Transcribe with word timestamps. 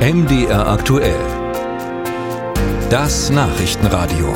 MDR 0.00 0.66
aktuell. 0.66 1.20
Das 2.88 3.28
Nachrichtenradio. 3.28 4.32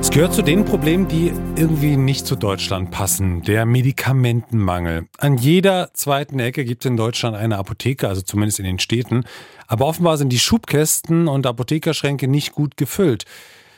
Es 0.00 0.10
gehört 0.10 0.34
zu 0.34 0.42
den 0.42 0.64
Problemen, 0.64 1.06
die 1.06 1.32
irgendwie 1.54 1.96
nicht 1.96 2.26
zu 2.26 2.34
Deutschland 2.34 2.90
passen. 2.90 3.42
Der 3.42 3.64
Medikamentenmangel. 3.64 5.06
An 5.18 5.38
jeder 5.38 5.94
zweiten 5.94 6.40
Ecke 6.40 6.64
gibt 6.64 6.84
es 6.84 6.90
in 6.90 6.96
Deutschland 6.96 7.36
eine 7.36 7.58
Apotheke, 7.58 8.08
also 8.08 8.20
zumindest 8.20 8.58
in 8.58 8.64
den 8.64 8.80
Städten. 8.80 9.22
Aber 9.68 9.86
offenbar 9.86 10.16
sind 10.16 10.30
die 10.30 10.40
Schubkästen 10.40 11.28
und 11.28 11.46
Apothekerschränke 11.46 12.26
nicht 12.26 12.50
gut 12.50 12.76
gefüllt. 12.76 13.24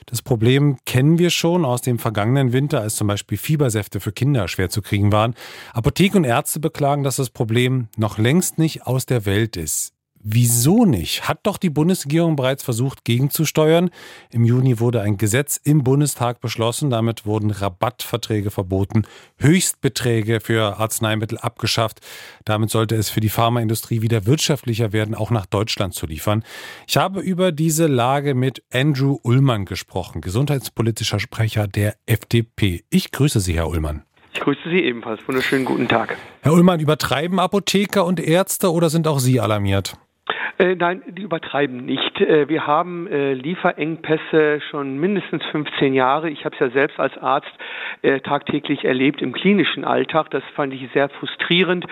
Das 0.07 0.23
Problem 0.23 0.79
kennen 0.87 1.19
wir 1.19 1.31
schon 1.31 1.65
aus 1.65 1.83
dem 1.83 1.99
vergangenen 1.99 2.53
Winter, 2.53 2.81
als 2.81 2.95
zum 2.95 3.09
Beispiel 3.09 3.37
Fiebersäfte 3.37 3.99
für 3.99 4.13
Kinder 4.13 4.47
schwer 4.47 4.71
zu 4.71 4.81
kriegen 4.81 5.11
waren. 5.11 5.35
Apotheken 5.73 6.19
und 6.19 6.25
Ärzte 6.25 6.61
beklagen, 6.61 7.03
dass 7.03 7.17
das 7.17 7.31
Problem 7.31 7.89
noch 7.97 8.17
längst 8.17 8.57
nicht 8.57 8.87
aus 8.87 9.07
der 9.07 9.27
Welt 9.27 9.57
ist. 9.57 9.96
Wieso 10.29 10.87
nicht? 10.87 11.29
Hat 11.29 11.39
doch 11.45 11.57
die 11.57 11.71
Bundesregierung 11.71 12.35
bereits 12.35 12.65
versucht, 12.65 13.05
gegenzusteuern. 13.05 13.91
Im 14.33 14.45
Juni 14.45 14.81
wurde 14.81 15.01
ein 15.01 15.19
Gesetz 15.19 15.57
im 15.63 15.85
Bundestag 15.85 16.41
beschlossen. 16.41 16.91
Damit 16.91 17.27
wurden 17.27 17.53
Rabattverträge 17.53 18.51
verboten, 18.51 19.05
Höchstbeträge 19.39 20.41
für 20.41 20.81
Arzneimittel 20.81 21.39
abgeschafft. 21.39 22.01
Damit 22.45 22.71
sollte 22.71 22.97
es 22.97 23.09
für 23.09 23.21
die 23.21 23.29
Pharmaindustrie 23.29 24.03
wieder 24.03 24.27
wirtschaftlicher 24.27 24.93
werden, 24.93 25.15
auch 25.15 25.31
nach 25.31 25.47
Deutschland 25.47 25.95
zu 25.95 26.07
liefern. 26.07 26.43
Ich 26.89 26.97
habe 26.97 27.21
über 27.21 27.53
diese 27.53 27.87
Lage 27.87 28.35
mit 28.35 28.65
Andrew 28.73 29.21
Ullmann 29.23 29.65
gesprochen, 29.65 30.23
gesundheitspolitischer 30.23 31.21
Sprecher 31.21 31.69
der 31.69 31.95
FDP. 32.07 32.83
Ich 32.91 33.13
grüße 33.13 33.39
Sie, 33.39 33.55
Herr 33.55 33.69
Ullmann. 33.69 34.03
Ich 34.35 34.41
grüße 34.41 34.71
Sie 34.71 34.81
ebenfalls. 34.81 35.21
Wunderschönen 35.29 35.65
guten 35.65 35.87
Tag. 35.87 36.17
Herr 36.43 36.53
Ullmann, 36.53 36.81
übertreiben 36.81 37.39
Apotheker 37.39 38.05
und 38.05 38.19
Ärzte 38.19 38.73
oder 38.73 38.91
sind 38.91 39.07
auch 39.07 39.21
Sie 39.21 39.39
alarmiert? 39.39 39.97
Äh, 40.59 40.75
nein, 40.75 41.03
die 41.07 41.23
übertreiben 41.23 41.85
nicht. 41.85 42.21
Äh, 42.21 42.49
wir 42.49 42.67
haben 42.67 43.07
äh, 43.07 43.35
Lieferengpässe 43.35 44.61
schon 44.71 44.99
mindestens 44.99 45.45
15 45.47 45.95
Jahre. 45.95 46.31
Ich 46.31 46.45
habe 46.45 46.55
es 46.55 46.61
ja 46.61 46.71
selbst 46.71 46.99
als 46.99 47.17
Arzt 47.19 47.51
tagtäglich 48.23 48.85
erlebt 48.85 49.21
im 49.23 49.33
klinischen 49.33 49.85
Alltag. 49.85 50.31
Das 50.31 50.43
fand 50.55 50.73
ich 50.75 50.89
sehr 50.93 51.09
frustrierend. 51.09 51.87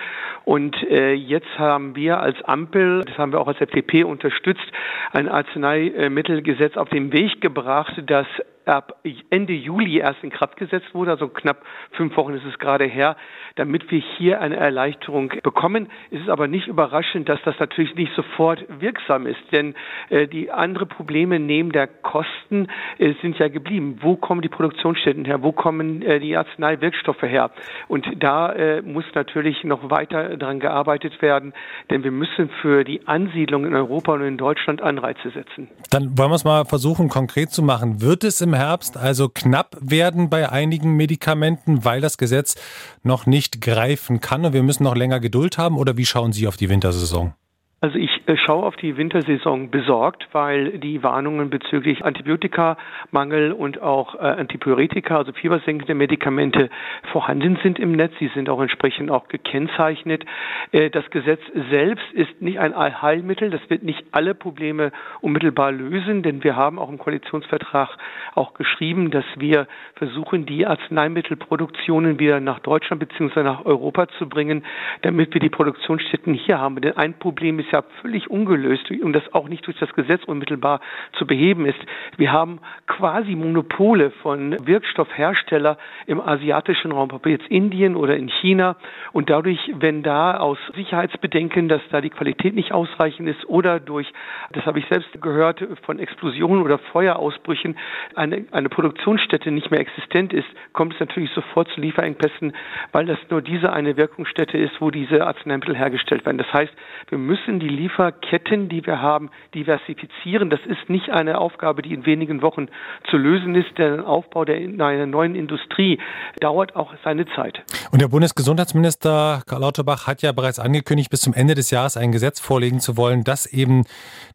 Und 0.45 0.77
jetzt 0.83 1.57
haben 1.57 1.95
wir 1.95 2.19
als 2.19 2.41
Ampel, 2.43 3.01
das 3.05 3.17
haben 3.17 3.31
wir 3.31 3.41
auch 3.41 3.47
als 3.47 3.59
FDP 3.59 4.03
unterstützt, 4.03 4.65
ein 5.11 5.27
Arzneimittelgesetz 5.27 6.77
auf 6.77 6.89
den 6.89 7.11
Weg 7.11 7.41
gebracht, 7.41 8.01
das 8.05 8.27
ab 8.67 9.01
Ende 9.29 9.53
Juli 9.53 9.99
erst 9.99 10.23
in 10.23 10.29
Kraft 10.29 10.57
gesetzt 10.57 10.93
wurde, 10.93 11.11
also 11.11 11.27
knapp 11.27 11.63
fünf 11.91 12.15
Wochen 12.17 12.33
ist 12.33 12.45
es 12.45 12.57
gerade 12.59 12.85
her, 12.85 13.15
damit 13.55 13.89
wir 13.91 14.01
hier 14.17 14.41
eine 14.41 14.57
Erleichterung 14.57 15.31
bekommen. 15.43 15.87
Es 16.11 16.21
ist 16.21 16.29
aber 16.29 16.47
nicht 16.47 16.67
überraschend, 16.67 17.29
dass 17.29 17.39
das 17.43 17.55
natürlich 17.59 17.95
nicht 17.95 18.13
sofort 18.15 18.65
wirksam 18.79 19.27
ist, 19.27 19.39
denn 19.51 19.75
äh, 20.09 20.27
die 20.27 20.51
anderen 20.51 20.89
Probleme 20.89 21.39
neben 21.39 21.71
der 21.71 21.87
Kosten 21.87 22.67
äh, 22.97 23.13
sind 23.21 23.37
ja 23.37 23.47
geblieben. 23.47 23.99
Wo 24.01 24.15
kommen 24.15 24.41
die 24.41 24.49
Produktionsstätten 24.49 25.25
her? 25.25 25.43
Wo 25.43 25.51
kommen 25.51 26.01
äh, 26.01 26.19
die 26.19 26.35
Arzneiwirkstoffe 26.35 27.21
her? 27.21 27.51
Und 27.87 28.05
da 28.17 28.51
äh, 28.51 28.81
muss 28.81 29.05
natürlich 29.13 29.63
noch 29.63 29.89
weiter 29.89 30.37
daran 30.37 30.59
gearbeitet 30.59 31.21
werden, 31.21 31.53
denn 31.89 32.03
wir 32.03 32.11
müssen 32.11 32.49
für 32.61 32.83
die 32.83 33.07
Ansiedlung 33.07 33.65
in 33.65 33.75
Europa 33.75 34.13
und 34.13 34.23
in 34.23 34.37
Deutschland 34.37 34.81
Anreize 34.81 35.29
setzen. 35.29 35.69
Dann 35.91 36.17
wollen 36.17 36.31
wir 36.31 36.35
es 36.35 36.43
mal 36.45 36.65
versuchen, 36.65 37.09
konkret 37.09 37.51
zu 37.51 37.63
machen. 37.63 38.01
Wird 38.01 38.23
es 38.23 38.41
im 38.41 38.54
Herbst 38.55 38.97
also 38.97 39.29
knapp 39.29 39.77
werden 39.79 40.29
bei 40.29 40.49
einigen 40.49 40.95
Medikamenten, 40.95 41.85
weil 41.85 42.01
das 42.01 42.17
Gesetz 42.17 42.55
noch 43.03 43.25
nicht 43.25 43.61
greifen 43.61 44.21
kann 44.21 44.45
und 44.45 44.53
wir 44.53 44.63
müssen 44.63 44.83
noch 44.83 44.95
länger 44.95 45.19
Geduld 45.19 45.57
haben? 45.57 45.77
Oder 45.77 45.97
wie 45.97 46.05
schauen 46.05 46.33
Sie 46.33 46.47
auf 46.47 46.57
die 46.57 46.69
Wintersaison? 46.69 47.33
Also 47.81 47.99
ich 47.99 48.21
äh, 48.27 48.37
schaue 48.37 48.63
auf 48.63 48.77
die 48.77 48.95
Wintersaison 48.95 49.69
besorgt, 49.69 50.29
weil 50.31 50.79
die 50.79 51.03
Warnungen 51.03 51.49
bezüglich 51.49 52.05
Antibiotikamangel 52.05 53.51
und 53.51 53.81
auch 53.81 54.15
äh, 54.15 54.19
Antipyretika, 54.19 55.17
also 55.17 55.33
fiebersenkende 55.33 55.93
Medikamente 55.93 56.69
vorhanden 57.11 57.59
sind 57.63 57.77
im 57.77 57.91
Netz. 57.91 58.13
Sie 58.17 58.31
sind 58.33 58.49
auch 58.49 58.61
entsprechend 58.61 59.11
auch 59.11 59.27
gekennzeichnet. 59.27 60.25
Äh, 60.71 60.89
das 60.89 61.09
Gesetz 61.09 61.41
selbst 61.69 62.05
ist 62.13 62.41
nicht 62.41 62.59
ein 62.59 62.73
Allheilmittel. 62.73 63.49
Das 63.49 63.61
wird 63.69 63.83
nicht 63.83 64.05
alle 64.13 64.35
Probleme 64.35 64.93
unmittelbar 65.19 65.73
lösen, 65.73 66.23
denn 66.23 66.45
wir 66.45 66.55
haben 66.55 66.79
auch 66.79 66.89
im 66.89 66.97
Koalitionsvertrag 66.97 67.89
auch 68.35 68.53
geschrieben, 68.53 69.11
dass 69.11 69.25
wir 69.37 69.67
versuchen, 69.95 70.45
die 70.45 70.65
Arzneimittelproduktionen 70.65 72.19
wieder 72.19 72.39
nach 72.39 72.59
Deutschland 72.59 73.01
bzw. 73.01 73.43
nach 73.43 73.65
Europa 73.65 74.07
zu 74.17 74.29
bringen, 74.29 74.63
damit 75.01 75.33
wir 75.33 75.41
die 75.41 75.49
Produktionsstätten 75.49 76.33
hier 76.33 76.57
haben. 76.57 76.79
Denn 76.81 76.95
ein 76.95 77.13
Problem 77.19 77.59
ist 77.59 77.64
ja 77.71 77.83
völlig 78.01 78.29
ungelöst 78.29 78.89
und 78.91 79.13
das 79.13 79.23
auch 79.33 79.47
nicht 79.47 79.65
durch 79.67 79.77
das 79.79 79.93
Gesetz 79.93 80.23
unmittelbar 80.25 80.81
zu 81.13 81.25
beheben 81.25 81.65
ist. 81.65 81.79
Wir 82.17 82.31
haben 82.31 82.59
quasi 82.87 83.35
Monopole 83.35 84.11
von 84.21 84.55
Wirkstoffhersteller 84.65 85.77
im 86.05 86.21
asiatischen 86.21 86.91
Raum, 86.91 87.09
ob 87.11 87.25
jetzt 87.25 87.47
Indien 87.47 87.95
oder 87.95 88.15
in 88.15 88.29
China. 88.29 88.75
Und 89.11 89.29
dadurch, 89.29 89.59
wenn 89.75 90.03
da 90.03 90.37
aus 90.37 90.57
Sicherheitsbedenken, 90.75 91.69
dass 91.69 91.81
da 91.91 92.01
die 92.01 92.09
Qualität 92.09 92.55
nicht 92.55 92.71
ausreichend 92.71 93.29
ist 93.29 93.47
oder 93.47 93.79
durch, 93.79 94.11
das 94.51 94.65
habe 94.65 94.79
ich 94.79 94.85
selbst 94.87 95.21
gehört, 95.21 95.65
von 95.83 95.99
Explosionen 95.99 96.63
oder 96.63 96.77
Feuerausbrüchen 96.77 97.77
eine, 98.15 98.45
eine 98.51 98.69
Produktionsstätte 98.69 99.51
nicht 99.51 99.71
mehr 99.71 99.79
existent 99.79 100.33
ist, 100.33 100.47
kommt 100.73 100.93
es 100.93 100.99
natürlich 100.99 101.31
sofort 101.31 101.69
zu 101.69 101.81
Lieferengpässen, 101.81 102.53
weil 102.91 103.05
das 103.05 103.19
nur 103.29 103.41
diese 103.41 103.71
eine 103.73 103.97
Wirkungsstätte 103.97 104.57
ist, 104.57 104.79
wo 104.81 104.91
diese 104.91 105.25
Arzneimittel 105.25 105.75
hergestellt 105.75 106.25
werden. 106.25 106.37
Das 106.37 106.51
heißt, 106.53 106.73
wir 107.09 107.17
müssen 107.17 107.54
die 107.59 107.67
Lieferketten, 107.67 108.69
die 108.69 108.85
wir 108.85 109.01
haben, 109.01 109.29
diversifizieren. 109.53 110.49
Das 110.49 110.59
ist 110.65 110.89
nicht 110.89 111.09
eine 111.09 111.37
Aufgabe, 111.39 111.81
die 111.81 111.93
in 111.93 112.05
wenigen 112.05 112.41
Wochen 112.41 112.67
zu 113.09 113.17
lösen 113.17 113.55
ist. 113.55 113.77
Der 113.77 114.07
Aufbau 114.07 114.45
der, 114.45 114.55
einer 114.55 115.05
neuen 115.05 115.35
Industrie 115.35 115.99
dauert 116.39 116.75
auch 116.75 116.93
seine 117.03 117.25
Zeit. 117.35 117.63
Und 117.91 118.01
der 118.01 118.07
Bundesgesundheitsminister 118.07 119.41
Karl 119.45 119.61
Lauterbach 119.61 120.07
hat 120.07 120.21
ja 120.21 120.31
bereits 120.31 120.59
angekündigt, 120.59 121.09
bis 121.09 121.21
zum 121.21 121.33
Ende 121.33 121.55
des 121.55 121.71
Jahres 121.71 121.97
ein 121.97 122.11
Gesetz 122.11 122.39
vorlegen 122.39 122.79
zu 122.79 122.97
wollen, 122.97 123.23
das 123.23 123.45
eben 123.45 123.83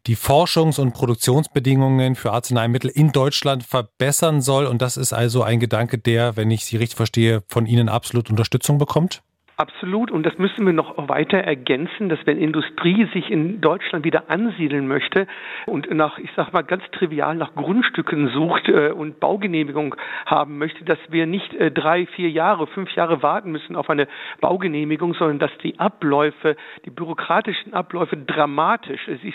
die 0.07 0.17
Forschungs- 0.17 0.81
und 0.81 0.93
Produktionsbedingungen 0.93 2.15
für 2.15 2.33
Arzneimittel 2.33 2.91
in 2.91 3.13
Deutschland 3.13 3.63
verbessern 3.63 4.41
soll. 4.41 4.67
Und 4.67 4.83
das 4.83 4.97
ist 4.97 5.13
also 5.13 5.43
ein 5.43 5.61
Gedanke, 5.61 5.99
der, 5.99 6.37
wenn 6.37 6.51
ich 6.51 6.65
Sie 6.65 6.77
richtig 6.77 6.97
verstehe, 6.97 7.43
von 7.49 7.67
Ihnen 7.67 7.89
absolut 7.89 8.31
Unterstützung 8.31 8.79
bekommt? 8.79 9.23
Absolut. 9.61 10.11
Und 10.11 10.25
das 10.25 10.39
müssen 10.39 10.65
wir 10.65 10.73
noch 10.73 10.97
weiter 11.11 11.37
ergänzen, 11.37 12.09
dass 12.09 12.19
wenn 12.25 12.39
Industrie 12.39 13.07
sich 13.13 13.31
in 13.31 13.61
Deutschland 13.61 14.07
wieder 14.07 14.31
ansiedeln 14.31 14.89
möchte 14.89 15.27
und 15.67 15.91
nach, 15.95 16.17
ich 16.17 16.31
sag 16.35 16.55
mal 16.55 16.63
ganz 16.63 16.83
trivial, 16.93 17.35
nach 17.35 17.55
Grundstücken 17.55 18.29
sucht 18.29 18.71
äh, 18.71 18.89
und 18.89 19.21
Baugenehmigung 19.21 19.97
haben 20.25 20.57
möchte, 20.57 20.83
dass 20.87 20.99
wir 21.11 21.27
nicht 21.27 21.53
äh, 21.53 21.71
drei, 21.71 22.07
vier 22.07 22.31
Jahre, 22.31 22.69
fünf 22.69 22.91
Jahre 22.93 23.23
warten 23.23 23.53
müssen 23.53 23.77
auf 23.77 23.91
eine 23.91 24.09
Baugenehmigung, 24.41 25.13
sondern 25.13 25.39
dass 25.39 25.51
die 25.63 25.79
Abläufe, 25.79 26.57
die 26.87 26.91
bürokratischen 26.91 27.75
Abläufe 27.75 28.17
dramatisch, 28.17 29.07
also 29.09 29.21
ich 29.23 29.35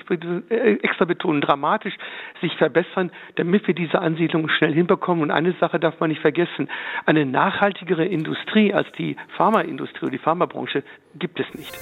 äh, 0.49 0.79
extra 0.81 1.05
betonen, 1.05 1.41
dramatisch 1.41 1.93
sich 2.41 2.55
verbessern, 2.55 3.11
damit 3.35 3.67
wir 3.67 3.75
diese 3.75 3.99
Ansiedlung 3.99 4.49
schnell 4.49 4.73
hinbekommen. 4.73 5.21
Und 5.21 5.29
eine 5.29 5.51
Sache 5.59 5.79
darf 5.79 5.99
man 5.99 6.09
nicht 6.09 6.21
vergessen. 6.21 6.67
Eine 7.05 7.27
nachhaltigere 7.27 8.05
Industrie 8.05 8.73
als 8.73 8.91
die 8.93 9.15
Pharmaindustrie 9.37 10.14
die 10.15 10.19
Pharmabranche 10.19 10.83
gibt 11.15 11.39
es 11.39 11.45
nicht. 11.53 11.77